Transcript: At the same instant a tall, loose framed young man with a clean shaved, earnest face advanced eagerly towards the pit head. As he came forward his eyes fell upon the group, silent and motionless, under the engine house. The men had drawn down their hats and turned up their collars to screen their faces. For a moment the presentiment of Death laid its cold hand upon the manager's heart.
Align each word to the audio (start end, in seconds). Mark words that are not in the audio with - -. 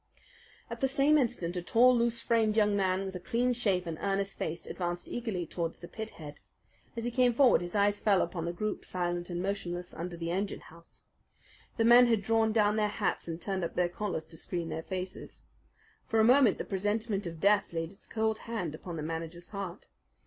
At 0.67 0.79
the 0.79 0.87
same 0.87 1.15
instant 1.19 1.55
a 1.55 1.61
tall, 1.61 1.95
loose 1.95 2.23
framed 2.23 2.57
young 2.57 2.75
man 2.75 3.05
with 3.05 3.15
a 3.15 3.19
clean 3.19 3.53
shaved, 3.53 3.87
earnest 3.99 4.35
face 4.35 4.65
advanced 4.65 5.07
eagerly 5.07 5.45
towards 5.45 5.77
the 5.77 5.87
pit 5.87 6.09
head. 6.17 6.39
As 6.97 7.03
he 7.03 7.11
came 7.11 7.35
forward 7.35 7.61
his 7.61 7.75
eyes 7.75 7.99
fell 7.99 8.23
upon 8.23 8.45
the 8.45 8.51
group, 8.51 8.83
silent 8.83 9.29
and 9.29 9.43
motionless, 9.43 9.93
under 9.93 10.17
the 10.17 10.31
engine 10.31 10.61
house. 10.61 11.05
The 11.77 11.85
men 11.85 12.07
had 12.07 12.23
drawn 12.23 12.51
down 12.51 12.77
their 12.77 12.87
hats 12.87 13.27
and 13.27 13.39
turned 13.39 13.63
up 13.63 13.75
their 13.75 13.89
collars 13.89 14.25
to 14.25 14.37
screen 14.37 14.69
their 14.69 14.81
faces. 14.81 15.43
For 16.07 16.19
a 16.19 16.23
moment 16.23 16.57
the 16.57 16.65
presentiment 16.65 17.27
of 17.27 17.39
Death 17.39 17.71
laid 17.71 17.91
its 17.91 18.07
cold 18.07 18.39
hand 18.49 18.73
upon 18.73 18.95
the 18.97 19.03
manager's 19.03 19.49
heart. 19.49 19.85